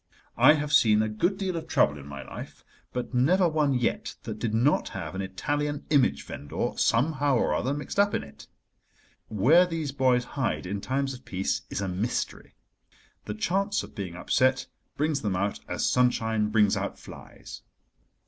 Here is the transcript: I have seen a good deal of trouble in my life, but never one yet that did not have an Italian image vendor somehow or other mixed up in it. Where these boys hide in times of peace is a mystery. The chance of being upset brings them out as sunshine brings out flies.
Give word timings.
I 0.39 0.53
have 0.53 0.73
seen 0.73 1.03
a 1.03 1.07
good 1.07 1.37
deal 1.37 1.55
of 1.55 1.67
trouble 1.67 1.99
in 1.99 2.07
my 2.07 2.23
life, 2.23 2.65
but 2.91 3.13
never 3.13 3.47
one 3.47 3.75
yet 3.75 4.15
that 4.23 4.39
did 4.39 4.51
not 4.51 4.89
have 4.97 5.13
an 5.13 5.21
Italian 5.21 5.85
image 5.91 6.25
vendor 6.25 6.71
somehow 6.75 7.35
or 7.35 7.53
other 7.53 7.71
mixed 7.71 7.99
up 7.99 8.15
in 8.15 8.23
it. 8.23 8.47
Where 9.27 9.67
these 9.67 9.91
boys 9.91 10.23
hide 10.23 10.65
in 10.65 10.81
times 10.81 11.13
of 11.13 11.23
peace 11.23 11.61
is 11.69 11.81
a 11.81 11.87
mystery. 11.87 12.55
The 13.25 13.35
chance 13.35 13.83
of 13.83 13.93
being 13.93 14.15
upset 14.15 14.65
brings 14.97 15.21
them 15.21 15.35
out 15.35 15.59
as 15.67 15.85
sunshine 15.85 16.49
brings 16.49 16.75
out 16.75 16.97
flies. 16.97 17.61